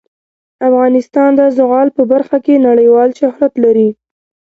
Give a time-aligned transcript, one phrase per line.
[0.69, 3.89] افغانستان د زغال په برخه کې نړیوال شهرت لري.